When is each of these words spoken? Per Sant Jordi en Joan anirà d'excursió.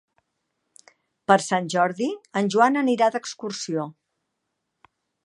Per 1.31 1.37
Sant 1.47 1.69
Jordi 1.73 2.07
en 2.41 2.51
Joan 2.55 2.79
anirà 2.83 3.11
d'excursió. 3.17 3.85